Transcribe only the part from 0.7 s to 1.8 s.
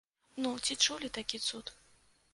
чулі такі цуд?